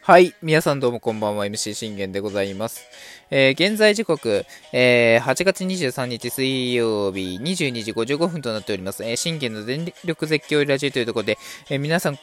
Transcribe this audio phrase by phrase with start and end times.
[0.00, 0.34] はい。
[0.42, 1.46] 皆さんどうもこんばんは。
[1.46, 2.82] MC 信玄でございます。
[3.30, 9.02] えー、現在時刻、えー、8月23日水曜日22時55分となっております。
[9.02, 11.38] えー、信玄の全力絶叫ラジオというところで、
[11.70, 12.18] えー、皆さん、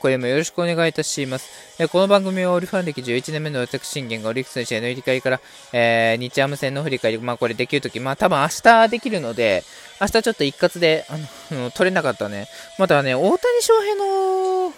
[0.00, 1.50] これもよろしくお願いいたします。
[1.80, 5.40] えこの番組はオリファン歴11年目の私信玄がオリックスの試合の振り返りから、
[5.72, 9.64] え、日ハム戦の振り返り、まあこれできるとき、まあ多分明日できるので、
[10.00, 11.18] 明日ちょっと一括で、あ
[11.52, 12.46] の、取れなかったね。
[12.78, 14.72] またね、大谷翔平の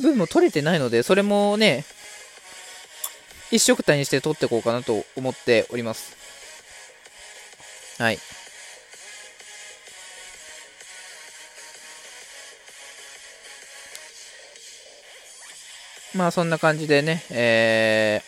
[0.00, 1.84] 分も取れてないので、それもね、
[3.50, 6.16] 一色体にして取っていこうかなと思っております。
[7.98, 8.18] はい。
[16.14, 18.22] まあそんな感じでね、え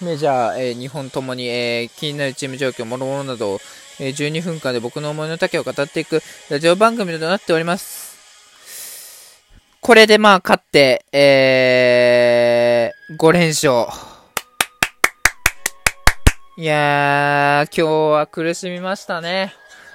[0.00, 3.60] ー、メジャー、えー、日本ともに、えー、気になるチーム状況、もろもろなど、
[4.00, 8.14] え、12分間で僕の思いの丈を語っていくラジオ番組となっております。
[9.80, 13.86] これでまあ勝って、えー、5連勝。
[16.56, 19.52] いやー、今日は苦しみましたね。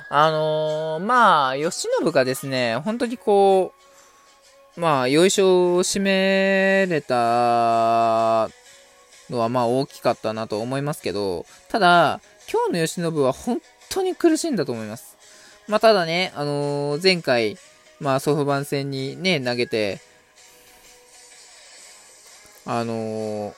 [0.09, 3.73] あのー、まあ、吉信がですね、本当にこ
[4.77, 8.49] う、まあ、よいしょを締めれた
[9.29, 15.17] のはまあ大きかったなと思いますけど、ただ、今日の吉信は本当に苦しんだと思います。
[15.67, 17.57] まあ、ただね、あのー、前回、
[17.99, 19.99] まあ、ソフトバン戦にね、投げて、
[22.65, 23.53] あの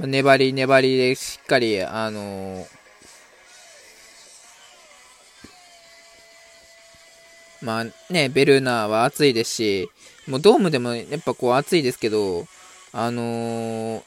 [0.00, 2.80] ー、粘り粘りでしっかり、あのー
[7.62, 9.90] まあね、ベルーナは暑いですし、
[10.26, 12.46] もうドームでもやっぱこう暑いですけど、
[12.92, 14.02] あのー、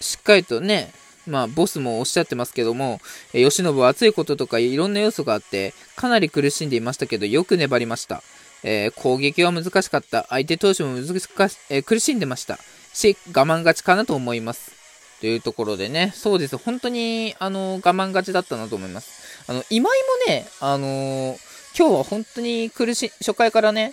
[0.00, 0.90] しっかりとね、
[1.26, 3.00] まあ、ボスもおっしゃってますけども、
[3.32, 8.22] えー、吉信は暑いこととかいろんな要素があって、かなり苦しんでいましたけど、よく粘りました。
[8.62, 10.26] えー、攻撃は難しかった。
[10.30, 12.58] 相手投手も難しか、えー、苦しんでました。
[12.92, 14.72] し、我慢勝ちかなと思います。
[15.20, 16.56] というところでね、そうです。
[16.56, 19.44] 本当に、あの、我慢勝ちだったなと思います。
[19.46, 21.36] あの、今井もね、あの
[21.76, 23.92] 今日は本当に苦し、初回からね、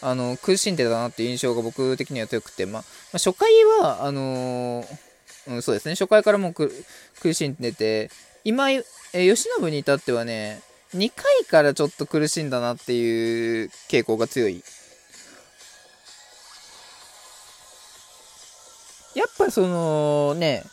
[0.00, 3.48] あの、苦しんでたなっていう印象が僕的には強くて、まあ、初回
[3.80, 4.86] は、あのー、
[5.48, 8.10] うん、そうですね、初回からもう苦しんでて、
[8.44, 8.82] 今、え
[9.12, 10.62] 吉信に至ってはね、
[10.94, 14.62] 2回からちょっと苦しんだなっていう傾向が強い。
[19.14, 20.64] やっぱそのね、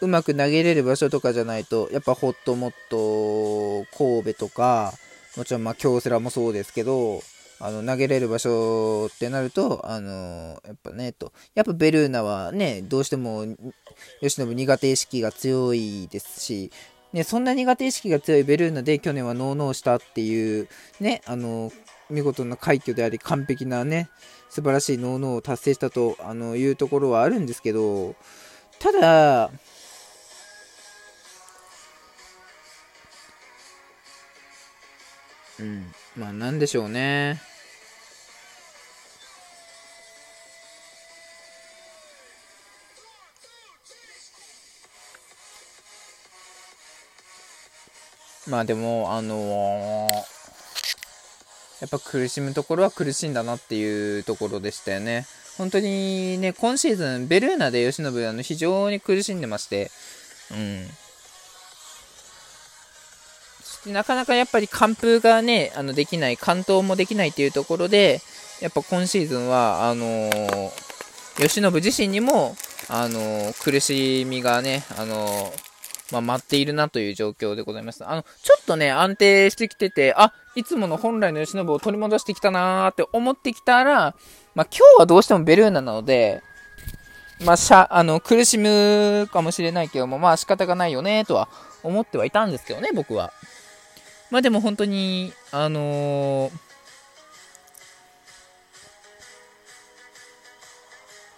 [0.00, 4.92] うまく投げれる場所とかじゃないと、やっぱホットモット神戸とか、
[5.36, 7.22] もちろんまあ京セラもそうですけど、
[7.58, 13.46] あの投げれる場所ってなると、あのやっぱね、と、やっぱベルーナはね、どうしても
[14.20, 16.70] 吉信苦手意識が強いですし、
[17.12, 20.68] ね、そんな苦手意識が強いベルーナで去年はノーノーしたっていう、
[21.00, 21.72] ね、あの
[22.10, 24.10] 見事な快挙であり、完璧なね、
[24.50, 28.14] 素晴らしいノーノーを達成したとあのいうところはあるんですけど、
[28.78, 29.50] ただ、
[35.58, 35.86] うん。
[36.16, 37.40] まあ、なんでしょうね。
[48.48, 50.10] まあでも、あのー、
[51.80, 55.26] やっぱ苦しむところは苦しいんだなっていうところでしたよね。
[55.58, 59.90] 本当にね、今シーズン、ベルーナで吉信、あの、非常に苦しんでまして、
[60.52, 60.86] うん。
[63.86, 68.20] なかなかやっぱり完封がね、あのできない、完投もできないっていうところで、
[68.60, 70.70] やっぱ今シーズンは、あのー、
[71.36, 72.56] 吉信自身にも、
[72.88, 78.04] あのー、苦しみがね、あのー、まあ、待っているなという状況でございます。
[78.04, 84.14] あの、ちょっとね、安定してきてて、あ、いつもの本来の吉信を取り戻してきたなーって思ってきたら、
[84.54, 86.42] まあ、今日はどうしてもベルーナなので、
[87.44, 91.48] まあ、しゃ、あの、苦しむかもしれないけども、まあ仕方がないよね、とは
[91.82, 93.32] 思ってはいたんですけどね、僕は。
[94.30, 96.52] まあでも本当に、あのー、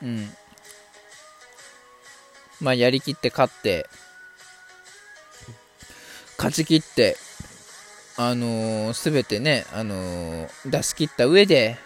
[0.02, 0.31] うん。
[2.61, 3.87] まあやりきって勝って、
[6.38, 7.17] 勝ち切って、
[8.17, 11.76] あのす、べてね、あのー、出し切った上で、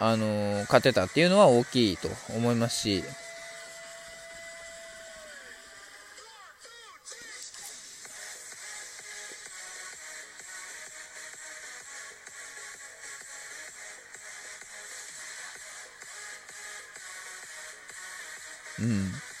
[0.00, 3.04] あのー、勝てたっていうのは大きいと思いますし、
[18.82, 19.32] っ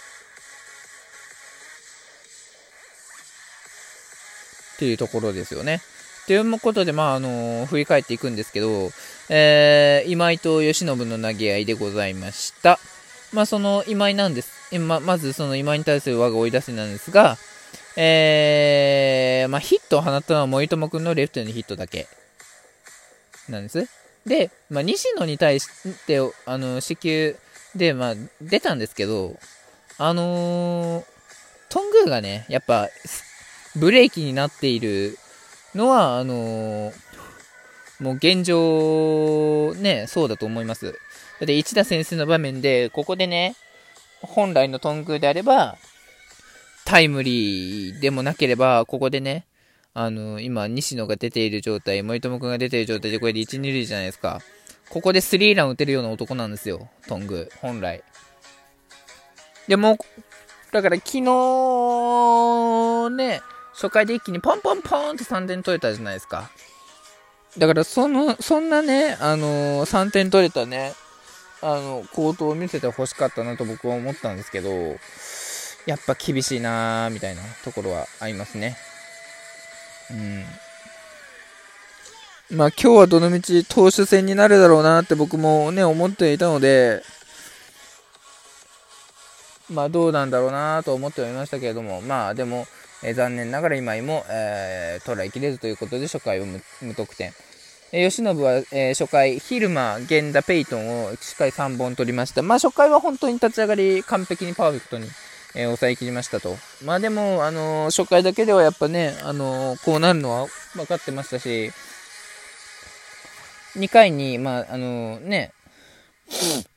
[4.78, 5.80] というところですよね。
[6.26, 8.90] ということで、まあ、あのー、振り返っていくんですけど、
[9.28, 12.78] えー、今井と慶喜の投げ合いでございました。
[13.32, 14.78] まあ、その今井なんです。
[14.78, 17.38] ままず、その今井に対する我が追い出せなんですが、
[17.96, 22.08] えー、まあ、ヒットを放ったのは森友君のレフトへのヒットだけ
[23.48, 23.88] なんです。
[24.26, 25.68] で、まあ、西野に対し
[26.06, 27.36] て、あの、四球
[27.74, 29.36] で、まあ、出たんですけど、
[29.98, 31.04] あのー、
[31.68, 32.88] トングーがね、やっぱ、
[33.76, 35.16] ブレーキになっている
[35.74, 36.92] のは、あのー、
[38.00, 40.92] もう現状、ね、そうだと思います。
[40.92, 40.92] だ
[41.44, 43.54] って一田先生の場面で、ここでね、
[44.20, 45.78] 本来のトングであれば、
[46.84, 49.46] タイムリーでもなければ、ここでね、
[49.94, 54.40] あの、今、西野が出ている状態、森友君が出ている状態で、これで1、2塁じゃないですか。
[54.92, 58.04] ここでスリーラン打てるような男なんですよ、トング、本来。
[59.66, 59.96] でも、
[60.70, 61.22] だから昨日、
[63.16, 63.40] ね、
[63.72, 66.50] 初回で一気にポンポンポンって3点取れたじゃないですか。
[67.56, 70.92] だから、その、そんなね、あのー、3点取れたね、
[71.62, 74.68] あの、高騰を見せて欲しかったなと僕は思ったんですけど、
[75.86, 78.76] やっぱ厳しいなーみたいなところはありますね。
[80.10, 80.44] うん。
[82.52, 87.02] まあ今日はどのみち投手戦になるだろうなって僕もね、思っていたので、
[89.70, 92.66] まあどうなんだろうなと思ってはいましたけれども、まあでも、
[93.02, 97.32] え、残念ながら今井も、えー、トライきれずということで初回を無得点。
[97.90, 102.42] えー、吉信は、えー、初回、昼間、源田、ペイトンをしっかり3本取りました。
[102.42, 105.08] まあ初回は本当に立ち上がり完璧にパーフェクトに
[105.54, 106.56] え、抑えきりましたと。
[106.84, 111.72] まあでも、あの、初回だけではやっぱね、あの、こうなるのは分かってましたし、
[113.76, 115.52] 2回に、まあ、あのね、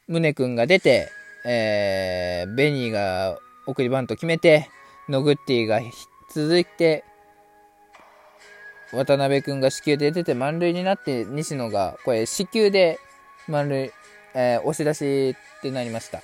[0.08, 1.10] 宗君が出て、
[1.46, 3.38] えー、ベニーが
[3.68, 4.70] 送りバント決めて、
[5.10, 5.82] ノグッティが
[6.34, 7.04] 続いて、
[8.92, 13.00] 渡辺君が死球で出て満塁になって、西野が、これ、死球で
[13.48, 13.92] 満塁、
[14.34, 16.22] えー、押し出しってなりました。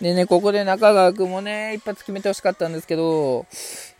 [0.00, 3.46] でね、ここで中川君もね、一発決めてほしかったんですけど、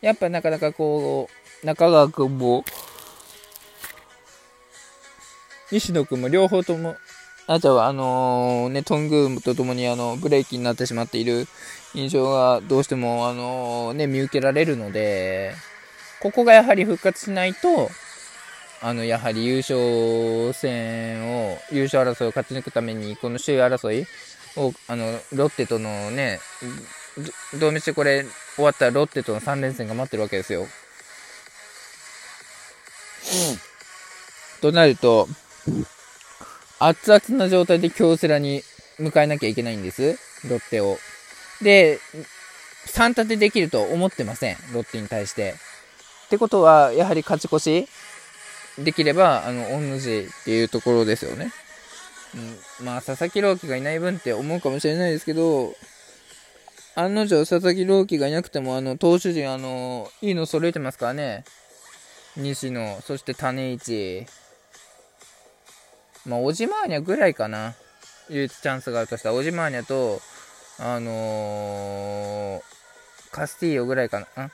[0.00, 1.28] やっぱなかなかこ
[1.62, 2.64] う、中川君も、
[5.74, 6.96] 西野君も両方とも、
[7.48, 11.48] あとはあのー、ね、トングーとともにあの、ブレーキになってしまっている
[11.94, 15.54] 印象がどうしてもあのー、ね、見受けられるので、
[16.20, 17.90] ここがやはり復活しないと、
[18.82, 24.06] あの、やはり優勝戦を、優勝争いを勝ち抜くために、この首位争い、
[24.56, 26.38] をあのロッテとのね、
[27.58, 28.24] どう見してこれ
[28.54, 30.60] 終わったらロッテとの3連戦が待ってるわけですよ。
[30.60, 30.68] うん、
[34.60, 35.26] となると、
[36.78, 38.62] 熱々な状態で京セラに
[38.98, 40.18] 迎えなきゃいけないんです、
[40.48, 40.98] ロッテを。
[41.62, 41.98] で、
[42.86, 45.54] 3立てできると思ってません、ロッテに対して。
[46.26, 47.88] ってことは、やはり勝ち越し？
[48.78, 51.52] できれば、あの、御主っていうところですよね。
[52.34, 55.74] うん、まあ、佐々木朗希がいない分って思うかもしれないですけど、
[56.96, 61.44] 案の定、佐々木朗希がいなくても、あの、投手陣、あの、いいの揃えてますからね。
[62.36, 64.26] 西野、そして種市。
[66.26, 67.74] まあ、小島アニャぐらいかな。
[68.30, 70.20] 唯一チャンスがあるとしたら、小島アニャと、
[70.78, 72.62] あのー、
[73.30, 74.50] カスティーヨぐらいかな。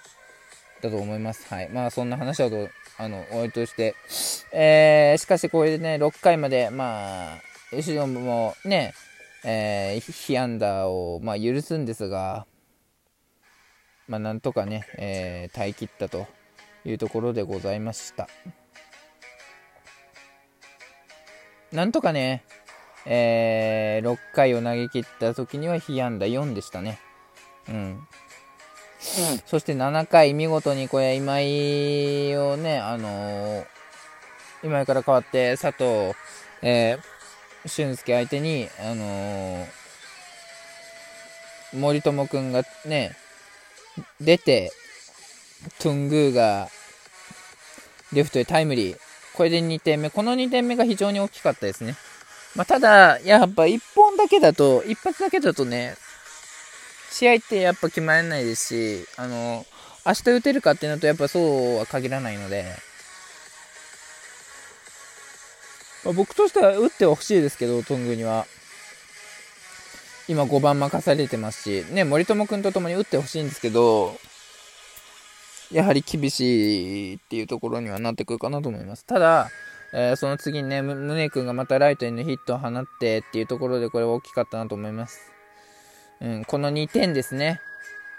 [0.81, 1.47] だと思います。
[1.53, 1.69] はい。
[1.69, 3.95] まあ、そんな話はと、あの、終わりとして。
[4.53, 7.39] えー、しかしこれでね、6回まで、まあ、
[7.71, 8.95] 吉野もね、
[9.45, 12.47] えー、被安打を、まあ、許すんですが、
[14.09, 16.27] まあ、なんとかね、えー、耐え切ったと
[16.85, 18.29] いうところでございました。
[21.73, 22.43] なんとかね、
[23.07, 26.99] えー、6回を投げ切った時には被安打4でしたね。
[27.69, 27.75] うん。
[27.75, 28.07] うん、
[29.47, 33.67] そして7回、見事にこれ、今井をね、あのー、
[34.65, 36.15] 今井から変わって佐藤、
[36.61, 39.67] えー、俊介相手に、あのー、
[41.73, 43.17] 森友君がね、
[44.21, 44.73] 出て、
[45.79, 46.69] トゥングーが
[48.13, 49.10] レフトへタイムリー。
[49.41, 50.11] これで2点目。
[50.11, 51.97] この2点目が非常に大きかったですね。
[52.55, 55.97] まあ、ただ、やっぱ1本だけだと、1発だけだとね、
[57.11, 59.65] 試合ってやっぱ決まらないですし、あの、
[60.05, 62.67] 明日打てるかっていうのとやっぱそうは限らないので、
[66.05, 68.47] まあ、僕としては打ってほしいですけど、トングには。
[70.29, 74.21] 今5番任されてますし、ね、森友君と共に打ってほしいんですけど、
[75.73, 79.05] やはり厳しいっていうところにはなってくるかなと思います。
[79.05, 79.49] ただ、
[79.93, 85.33] えー、その次にね、宗君がまたライトへのヒットを放ってっていうところでこれは大きかったなと思います。
[86.21, 87.61] うん、この2点ですね。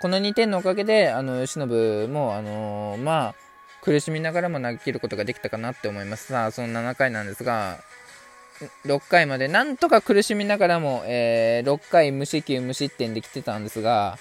[0.01, 1.67] この2点のおかげで、あの、吉信
[2.11, 3.35] も、あのー、まあ、
[3.83, 6.27] 苦しみながらも投げ切ることができたかなって思います。
[6.27, 7.79] さあ、その7回なんですが、
[8.85, 14.17] 6回までなんとか苦しみながらも、えー、6回無四球無失点できてたんですが、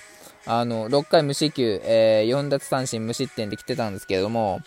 [0.47, 4.61] あの、6回無四球、えー、4奪三振無失点できてたんですけれども、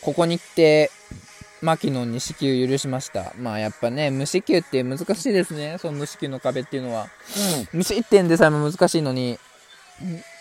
[0.00, 0.90] ここに来て、
[1.62, 3.32] 牧野に四球許しました。
[3.38, 5.78] まあやっぱね、無四球って難しいですね。
[5.80, 7.08] その無四球の壁っていうのは。
[7.72, 9.38] うん、無失点でさえも難しいのに、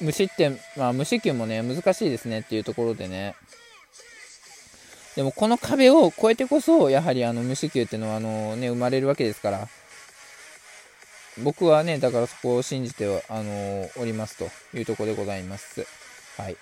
[0.02, 3.36] 無失点、まあ無四球もね、難しいですねっていうところでね。
[5.16, 9.68] でもこの壁を越えてこそ、やはりあの無四球っていうのはあのね、生まれるわけですから。
[11.40, 15.86] 僕はね、だからそこを信じてはあのおりますというところでございます。
[16.38, 16.58] はい。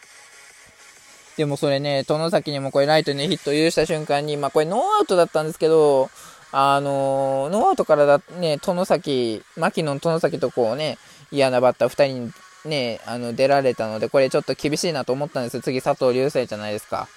[1.37, 6.09] でもそれね、外崎にもこれライトにヒットを許した瞬間に、まあこれノーアウトだったんですけど、
[6.51, 10.97] あのー、ノーアウトからだね、殿崎、牧野の外崎とこうね、
[11.31, 12.33] 嫌なバッター2人に
[12.65, 15.61] ね、あの出られたので、これちょっと厳しいなと思ったんですよ。
[15.61, 17.07] 次佐藤龍世じゃないですか。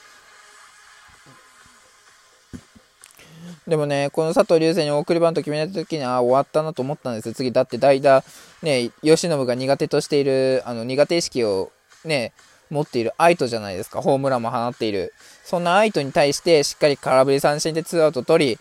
[3.67, 7.35] でもね、この佐藤流星に送りバント決めた時に、ああ、終わったなと思ったんですよ。
[7.35, 8.23] 次、だって代打、
[8.63, 11.73] ね、吉信が苦手としている、あの、苦手意識を
[12.05, 12.33] ね、
[12.71, 14.03] 持っているアイトじゃないですか。
[14.03, 15.15] ホームランも放っている。
[15.45, 18.59] そんなアイトに対してしっかり空振り三振でツーアウト取り、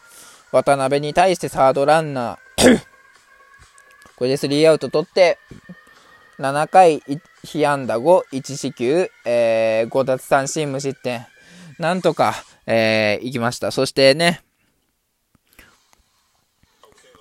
[0.51, 2.79] 渡辺に対してサードランナー
[4.15, 5.37] これでスリーアウト取って、
[6.39, 7.01] 7回、
[7.43, 11.25] 被安打5、1四球、えー、5奪三振無失点。
[11.79, 12.35] なんとか、
[12.67, 13.71] えー、行きました。
[13.71, 14.42] そしてね、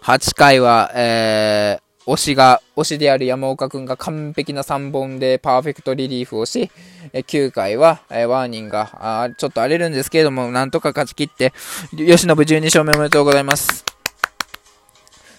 [0.02, 6.72] 8回は、えー、推しが、推しである山岡くんが完璧な3本でパーフェクトリリーフをし、
[7.12, 11.52] 9回は、えワーニンが、あちょっと荒れるんですけれども、なんとか勝ち切って、
[11.96, 13.84] 吉信12勝目おめでとうございます。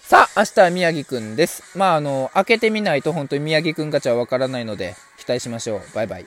[0.02, 1.78] さあ、明日は宮城くんです。
[1.78, 5.82] まあ、あの、開けてみないと本当に宮城くん勝ちはわからないので、期待しましょう。
[5.94, 6.26] バイバイ。